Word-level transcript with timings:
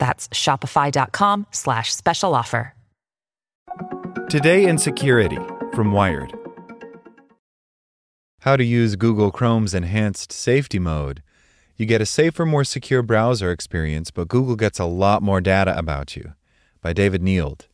That's 0.00 0.26
shopify.com 0.28 1.46
slash 1.52 1.94
special 1.94 2.34
offer. 2.34 2.74
Today 4.28 4.66
in 4.66 4.78
Security 4.78 5.38
from 5.74 5.92
Wired. 5.92 6.32
How 8.40 8.56
to 8.56 8.64
use 8.64 8.96
Google 8.96 9.30
Chrome's 9.30 9.74
enhanced 9.74 10.32
safety 10.32 10.78
mode. 10.78 11.22
You 11.76 11.86
get 11.86 12.00
a 12.00 12.06
safer, 12.06 12.44
more 12.44 12.64
secure 12.64 13.02
browser 13.02 13.52
experience, 13.52 14.10
but 14.10 14.28
Google 14.28 14.56
gets 14.56 14.78
a 14.78 14.84
lot 14.84 15.22
more 15.22 15.40
data 15.40 15.76
about 15.78 16.16
you. 16.16 16.32
By 16.80 16.92
David 16.92 17.22
Nield. 17.22 17.66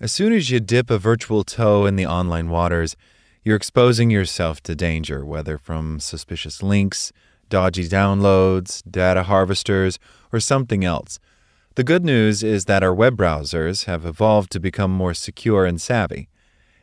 As 0.00 0.10
soon 0.10 0.32
as 0.32 0.50
you 0.50 0.58
dip 0.58 0.90
a 0.90 0.98
virtual 0.98 1.44
toe 1.44 1.86
in 1.86 1.96
the 1.96 2.06
online 2.06 2.48
waters, 2.48 2.96
you're 3.44 3.56
exposing 3.56 4.10
yourself 4.10 4.62
to 4.62 4.74
danger, 4.74 5.24
whether 5.24 5.58
from 5.58 6.00
suspicious 6.00 6.62
links, 6.62 7.12
dodgy 7.52 7.86
downloads, 7.86 8.82
data 8.90 9.24
harvesters, 9.24 9.98
or 10.32 10.40
something 10.40 10.86
else. 10.86 11.18
The 11.74 11.84
good 11.84 12.02
news 12.02 12.42
is 12.42 12.64
that 12.64 12.82
our 12.82 12.94
web 12.94 13.18
browsers 13.18 13.84
have 13.84 14.06
evolved 14.06 14.50
to 14.52 14.58
become 14.58 14.90
more 14.90 15.12
secure 15.12 15.66
and 15.66 15.78
savvy. 15.78 16.30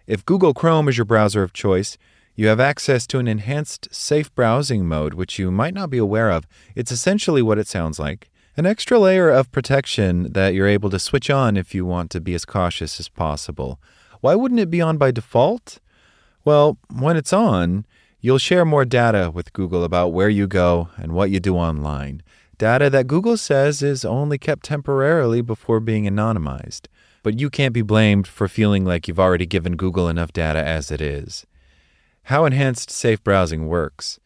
If 0.05 0.23
Google 0.25 0.53
Chrome 0.53 0.87
is 0.87 0.95
your 0.95 1.05
browser 1.05 1.41
of 1.41 1.53
choice, 1.53 1.97
you 2.35 2.49
have 2.49 2.59
access 2.59 3.07
to 3.07 3.17
an 3.17 3.27
enhanced 3.27 3.87
safe 3.91 4.33
browsing 4.35 4.87
mode, 4.87 5.15
which 5.15 5.39
you 5.39 5.49
might 5.49 5.73
not 5.73 5.89
be 5.89 5.97
aware 5.97 6.29
of. 6.29 6.45
It's 6.75 6.91
essentially 6.91 7.41
what 7.41 7.57
it 7.57 7.67
sounds 7.67 7.97
like 7.97 8.29
an 8.55 8.67
extra 8.67 8.99
layer 8.99 9.27
of 9.29 9.51
protection 9.51 10.33
that 10.33 10.53
you're 10.53 10.67
able 10.67 10.91
to 10.91 10.99
switch 10.99 11.31
on 11.31 11.57
if 11.57 11.73
you 11.73 11.83
want 11.83 12.11
to 12.11 12.21
be 12.21 12.35
as 12.35 12.45
cautious 12.45 12.99
as 12.99 13.09
possible. 13.09 13.79
Why 14.21 14.35
wouldn't 14.35 14.59
it 14.59 14.69
be 14.69 14.81
on 14.81 14.97
by 14.97 15.09
default? 15.09 15.79
Well, 16.45 16.77
when 16.93 17.17
it's 17.17 17.33
on, 17.33 17.87
you'll 18.21 18.37
share 18.37 18.65
more 18.65 18.85
data 18.85 19.31
with 19.33 19.53
Google 19.53 19.83
about 19.83 20.13
where 20.13 20.29
you 20.29 20.47
go 20.47 20.89
and 20.97 21.13
what 21.13 21.29
you 21.29 21.39
do 21.39 21.55
online 21.55 22.21
data 22.59 22.89
that 22.89 23.07
Google 23.07 23.37
says 23.37 23.81
is 23.81 24.05
only 24.05 24.37
kept 24.37 24.63
temporarily 24.63 25.41
before 25.41 25.79
being 25.79 26.03
anonymized. 26.03 26.87
But 27.23 27.39
you 27.39 27.49
can't 27.49 27.73
be 27.73 27.81
blamed 27.81 28.27
for 28.27 28.47
feeling 28.47 28.85
like 28.85 29.07
you've 29.07 29.19
already 29.19 29.45
given 29.45 29.75
Google 29.75 30.07
enough 30.07 30.31
data 30.31 30.59
as 30.59 30.91
it 30.91 31.01
is. 31.01 31.47
How 32.23 32.45
enhanced 32.45 32.91
safe 32.91 33.23
browsing 33.23 33.67
works. 33.67 34.19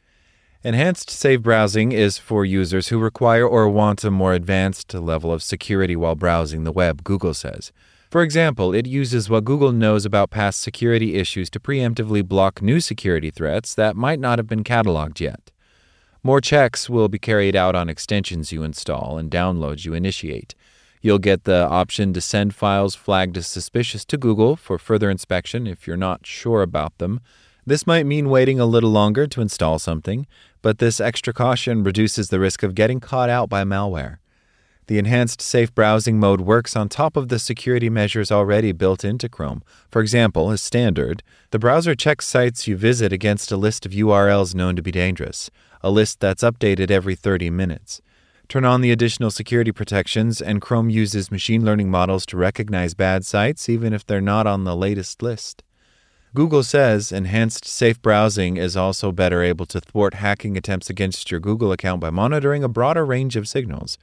Enhanced 0.63 1.09
safe 1.09 1.41
browsing 1.41 1.91
is 1.91 2.17
for 2.17 2.43
users 2.43 2.87
who 2.87 2.97
require 2.97 3.47
or 3.47 3.69
want 3.69 4.03
a 4.03 4.11
more 4.11 4.33
advanced 4.33 4.93
level 4.93 5.31
of 5.31 5.43
security 5.43 5.95
while 5.95 6.15
browsing 6.15 6.63
the 6.63 6.71
web, 6.71 7.03
Google 7.03 7.33
says. 7.33 7.71
For 8.13 8.21
example, 8.21 8.75
it 8.75 8.85
uses 8.85 9.27
what 9.27 9.43
Google 9.43 9.71
knows 9.71 10.05
about 10.05 10.29
past 10.29 10.61
security 10.61 11.15
issues 11.15 11.49
to 11.49 11.59
preemptively 11.59 12.23
block 12.23 12.61
new 12.61 12.79
security 12.79 13.31
threats 13.31 13.73
that 13.73 13.95
might 13.95 14.19
not 14.19 14.37
have 14.37 14.45
been 14.45 14.63
cataloged 14.63 15.19
yet. 15.19 15.49
More 16.21 16.39
checks 16.39 16.87
will 16.87 17.07
be 17.09 17.17
carried 17.17 17.55
out 17.55 17.73
on 17.73 17.89
extensions 17.89 18.51
you 18.51 18.61
install 18.61 19.17
and 19.17 19.31
downloads 19.31 19.83
you 19.83 19.95
initiate. 19.95 20.53
You'll 21.01 21.17
get 21.17 21.45
the 21.45 21.67
option 21.67 22.13
to 22.13 22.21
send 22.21 22.53
files 22.53 22.93
flagged 22.93 23.35
as 23.35 23.47
suspicious 23.47 24.05
to 24.05 24.17
Google 24.19 24.57
for 24.57 24.77
further 24.77 25.09
inspection 25.09 25.65
if 25.65 25.87
you're 25.87 25.97
not 25.97 26.27
sure 26.27 26.61
about 26.61 26.95
them. 26.99 27.19
This 27.65 27.87
might 27.87 28.05
mean 28.05 28.29
waiting 28.29 28.59
a 28.59 28.67
little 28.67 28.91
longer 28.91 29.25
to 29.25 29.41
install 29.41 29.79
something, 29.79 30.27
but 30.61 30.77
this 30.77 31.01
extra 31.01 31.33
caution 31.33 31.83
reduces 31.83 32.29
the 32.29 32.39
risk 32.39 32.61
of 32.61 32.75
getting 32.75 32.99
caught 32.99 33.31
out 33.31 33.49
by 33.49 33.63
malware. 33.63 34.19
The 34.87 34.97
enhanced 34.97 35.41
safe 35.41 35.73
browsing 35.73 36.19
mode 36.19 36.41
works 36.41 36.75
on 36.75 36.89
top 36.89 37.15
of 37.15 37.29
the 37.29 37.39
security 37.39 37.89
measures 37.89 38.31
already 38.31 38.73
built 38.73 39.05
into 39.05 39.29
Chrome. 39.29 39.63
For 39.89 40.01
example, 40.01 40.51
as 40.51 40.61
standard, 40.61 41.23
the 41.51 41.59
browser 41.59 41.95
checks 41.95 42.27
sites 42.27 42.67
you 42.67 42.75
visit 42.75 43.13
against 43.13 43.51
a 43.51 43.57
list 43.57 43.85
of 43.85 43.93
URLs 43.93 44.53
known 44.53 44.75
to 44.75 44.81
be 44.81 44.91
dangerous 44.91 45.49
a 45.85 45.91
list 45.91 46.21
that's 46.21 46.43
updated 46.43 46.89
every 46.89 47.13
30 47.13 47.49
minutes. 47.49 48.01
Turn 48.47 48.63
on 48.63 48.81
the 48.81 48.91
additional 48.91 49.31
security 49.31 49.71
protections, 49.71 50.41
and 50.41 50.61
Chrome 50.61 50.89
uses 50.89 51.31
machine 51.31 51.65
learning 51.65 51.89
models 51.91 52.25
to 52.27 52.37
recognize 52.37 52.93
bad 52.93 53.25
sites 53.25 53.67
even 53.67 53.93
if 53.93 54.05
they're 54.05 54.21
not 54.21 54.47
on 54.47 54.63
the 54.63 54.75
latest 54.75 55.21
list. 55.21 55.63
Google 56.33 56.63
says 56.63 57.11
enhanced 57.11 57.65
safe 57.65 58.01
browsing 58.01 58.57
is 58.57 58.75
also 58.75 59.11
better 59.11 59.43
able 59.43 59.65
to 59.67 59.79
thwart 59.79 60.15
hacking 60.15 60.57
attempts 60.57 60.89
against 60.89 61.29
your 61.29 61.39
Google 61.39 61.71
account 61.71 62.01
by 62.01 62.09
monitoring 62.09 62.63
a 62.63 62.69
broader 62.69 63.05
range 63.05 63.35
of 63.35 63.47
signals. 63.47 63.97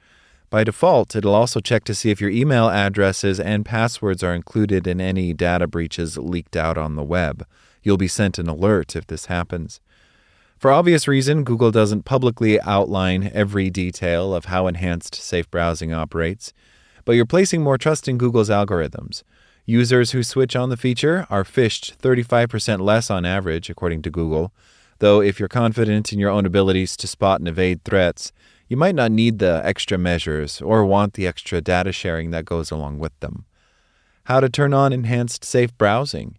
By 0.51 0.65
default, 0.65 1.15
it'll 1.15 1.33
also 1.33 1.61
check 1.61 1.85
to 1.85 1.95
see 1.95 2.11
if 2.11 2.19
your 2.19 2.29
email 2.29 2.69
addresses 2.69 3.39
and 3.39 3.65
passwords 3.65 4.21
are 4.21 4.35
included 4.35 4.85
in 4.85 4.99
any 4.99 5.33
data 5.33 5.65
breaches 5.65 6.17
leaked 6.17 6.57
out 6.57 6.77
on 6.77 6.97
the 6.97 7.03
web. 7.03 7.47
You'll 7.81 7.95
be 7.95 8.09
sent 8.09 8.37
an 8.37 8.49
alert 8.49 8.97
if 8.97 9.07
this 9.07 9.27
happens. 9.27 9.79
For 10.57 10.69
obvious 10.69 11.07
reason, 11.07 11.45
Google 11.45 11.71
doesn't 11.71 12.03
publicly 12.03 12.59
outline 12.59 13.31
every 13.33 13.69
detail 13.69 14.35
of 14.35 14.45
how 14.45 14.67
enhanced 14.67 15.15
safe 15.15 15.49
browsing 15.49 15.93
operates, 15.93 16.51
but 17.05 17.13
you're 17.13 17.25
placing 17.25 17.63
more 17.63 17.77
trust 17.77 18.09
in 18.09 18.17
Google's 18.17 18.49
algorithms. 18.49 19.23
Users 19.65 20.11
who 20.11 20.21
switch 20.21 20.53
on 20.53 20.67
the 20.67 20.75
feature 20.75 21.25
are 21.29 21.45
phished 21.45 21.95
35% 21.99 22.81
less 22.81 23.09
on 23.09 23.25
average, 23.25 23.69
according 23.69 24.01
to 24.01 24.11
Google, 24.11 24.51
though 24.99 25.21
if 25.21 25.39
you're 25.39 25.47
confident 25.47 26.11
in 26.11 26.19
your 26.19 26.29
own 26.29 26.45
abilities 26.45 26.97
to 26.97 27.07
spot 27.07 27.39
and 27.39 27.47
evade 27.47 27.85
threats, 27.85 28.33
you 28.71 28.77
might 28.77 28.95
not 28.95 29.11
need 29.11 29.39
the 29.39 29.59
extra 29.65 29.97
measures 29.97 30.61
or 30.61 30.85
want 30.85 31.15
the 31.15 31.27
extra 31.27 31.59
data 31.59 31.91
sharing 31.91 32.31
that 32.31 32.45
goes 32.45 32.71
along 32.71 32.99
with 32.99 33.11
them. 33.19 33.43
How 34.23 34.39
to 34.39 34.47
turn 34.47 34.73
on 34.73 34.93
enhanced 34.93 35.43
safe 35.43 35.77
browsing. 35.77 36.37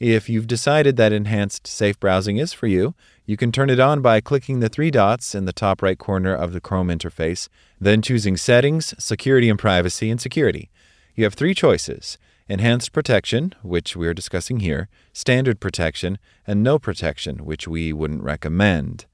If 0.00 0.28
you've 0.28 0.48
decided 0.48 0.96
that 0.96 1.12
enhanced 1.12 1.68
safe 1.68 2.00
browsing 2.00 2.36
is 2.36 2.52
for 2.52 2.66
you, 2.66 2.96
you 3.26 3.36
can 3.36 3.52
turn 3.52 3.70
it 3.70 3.78
on 3.78 4.02
by 4.02 4.20
clicking 4.20 4.58
the 4.58 4.68
three 4.68 4.90
dots 4.90 5.36
in 5.36 5.44
the 5.44 5.52
top 5.52 5.80
right 5.80 5.96
corner 5.96 6.34
of 6.34 6.52
the 6.52 6.60
Chrome 6.60 6.88
interface, 6.88 7.48
then 7.80 8.02
choosing 8.02 8.36
Settings, 8.36 8.92
Security 8.98 9.48
and 9.48 9.56
Privacy, 9.56 10.10
and 10.10 10.20
Security. 10.20 10.70
You 11.14 11.22
have 11.22 11.34
three 11.34 11.54
choices 11.54 12.18
Enhanced 12.48 12.90
Protection, 12.90 13.54
which 13.62 13.94
we 13.94 14.08
are 14.08 14.14
discussing 14.14 14.58
here, 14.58 14.88
Standard 15.12 15.60
Protection, 15.60 16.18
and 16.44 16.64
No 16.64 16.80
Protection, 16.80 17.44
which 17.44 17.68
we 17.68 17.92
wouldn't 17.92 18.24
recommend. 18.24 19.06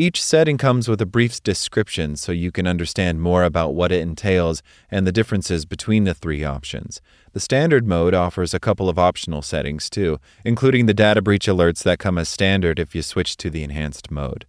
Each 0.00 0.22
setting 0.22 0.58
comes 0.58 0.86
with 0.86 1.00
a 1.00 1.06
brief 1.06 1.42
description 1.42 2.14
so 2.14 2.30
you 2.30 2.52
can 2.52 2.68
understand 2.68 3.20
more 3.20 3.42
about 3.42 3.74
what 3.74 3.90
it 3.90 4.00
entails 4.00 4.62
and 4.92 5.04
the 5.04 5.10
differences 5.10 5.64
between 5.64 6.04
the 6.04 6.14
three 6.14 6.44
options. 6.44 7.00
The 7.32 7.40
standard 7.40 7.84
mode 7.84 8.14
offers 8.14 8.54
a 8.54 8.60
couple 8.60 8.88
of 8.88 8.96
optional 8.96 9.42
settings 9.42 9.90
too, 9.90 10.20
including 10.44 10.86
the 10.86 10.94
data 10.94 11.20
breach 11.20 11.46
alerts 11.48 11.82
that 11.82 11.98
come 11.98 12.16
as 12.16 12.28
standard 12.28 12.78
if 12.78 12.94
you 12.94 13.02
switch 13.02 13.36
to 13.38 13.50
the 13.50 13.64
enhanced 13.64 14.08
mode. 14.08 14.46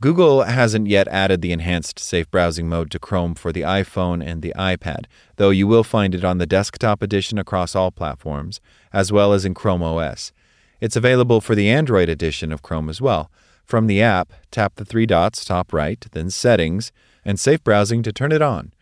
Google 0.00 0.44
hasn't 0.44 0.86
yet 0.86 1.06
added 1.08 1.42
the 1.42 1.52
enhanced 1.52 1.98
safe 1.98 2.30
browsing 2.30 2.66
mode 2.66 2.90
to 2.92 2.98
Chrome 2.98 3.34
for 3.34 3.52
the 3.52 3.60
iPhone 3.60 4.24
and 4.24 4.40
the 4.40 4.54
iPad, 4.56 5.04
though 5.36 5.50
you 5.50 5.66
will 5.66 5.84
find 5.84 6.14
it 6.14 6.24
on 6.24 6.38
the 6.38 6.46
desktop 6.46 7.02
edition 7.02 7.36
across 7.36 7.76
all 7.76 7.90
platforms, 7.90 8.58
as 8.90 9.12
well 9.12 9.34
as 9.34 9.44
in 9.44 9.52
Chrome 9.52 9.82
OS. 9.82 10.32
It's 10.80 10.96
available 10.96 11.42
for 11.42 11.54
the 11.54 11.68
Android 11.68 12.08
edition 12.08 12.50
of 12.50 12.62
Chrome 12.62 12.88
as 12.88 13.02
well. 13.02 13.30
From 13.64 13.86
the 13.86 14.02
app, 14.02 14.32
tap 14.50 14.74
the 14.76 14.84
three 14.84 15.06
dots 15.06 15.44
top 15.44 15.72
right, 15.72 16.04
then 16.12 16.30
Settings, 16.30 16.92
and 17.24 17.38
Safe 17.38 17.62
Browsing 17.62 18.02
to 18.02 18.12
turn 18.12 18.32
it 18.32 18.42
on. 18.42 18.72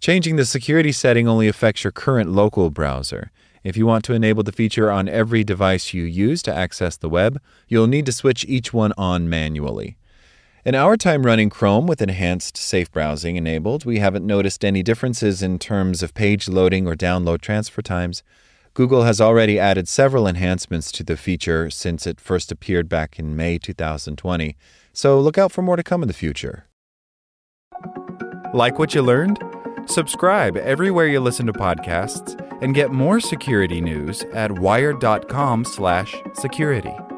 Changing 0.00 0.36
the 0.36 0.44
security 0.44 0.92
setting 0.92 1.28
only 1.28 1.46
affects 1.46 1.84
your 1.84 1.92
current 1.92 2.30
local 2.30 2.70
browser. 2.70 3.30
If 3.62 3.76
you 3.76 3.86
want 3.86 4.04
to 4.06 4.14
enable 4.14 4.42
the 4.42 4.52
feature 4.52 4.90
on 4.90 5.08
every 5.08 5.44
device 5.44 5.92
you 5.92 6.04
use 6.04 6.42
to 6.44 6.54
access 6.54 6.96
the 6.96 7.10
web, 7.10 7.40
you'll 7.68 7.86
need 7.86 8.06
to 8.06 8.12
switch 8.12 8.44
each 8.46 8.72
one 8.72 8.94
on 8.96 9.28
manually. 9.28 9.96
In 10.64 10.74
our 10.74 10.96
time 10.96 11.24
running 11.24 11.50
Chrome 11.50 11.86
with 11.86 12.02
enhanced 12.02 12.56
safe 12.56 12.90
browsing 12.90 13.36
enabled, 13.36 13.84
we 13.84 13.98
haven't 13.98 14.26
noticed 14.26 14.64
any 14.64 14.82
differences 14.82 15.42
in 15.42 15.58
terms 15.58 16.02
of 16.02 16.14
page 16.14 16.48
loading 16.48 16.86
or 16.86 16.94
download 16.94 17.40
transfer 17.40 17.82
times. 17.82 18.22
Google 18.74 19.02
has 19.02 19.20
already 19.20 19.58
added 19.58 19.88
several 19.88 20.28
enhancements 20.28 20.92
to 20.92 21.02
the 21.02 21.16
feature 21.16 21.70
since 21.70 22.06
it 22.06 22.20
first 22.20 22.52
appeared 22.52 22.88
back 22.88 23.18
in 23.18 23.34
May 23.34 23.58
2020, 23.58 24.56
so 24.92 25.20
look 25.20 25.36
out 25.36 25.50
for 25.50 25.62
more 25.62 25.74
to 25.76 25.82
come 25.82 26.02
in 26.02 26.08
the 26.08 26.14
future. 26.14 26.66
Like 28.54 28.78
what 28.78 28.94
you 28.94 29.02
learned? 29.02 29.42
Subscribe 29.86 30.56
everywhere 30.56 31.08
you 31.08 31.18
listen 31.20 31.46
to 31.46 31.52
podcasts 31.52 32.40
and 32.62 32.74
get 32.74 32.92
more 32.92 33.20
security 33.20 33.80
news 33.80 34.22
at 34.32 34.52
wired.com/security. 34.52 37.09